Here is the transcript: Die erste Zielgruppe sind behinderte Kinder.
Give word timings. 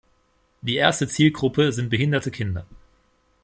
Die 0.63 0.77
erste 0.77 1.07
Zielgruppe 1.07 1.71
sind 1.71 1.89
behinderte 1.91 2.31
Kinder. 2.31 2.65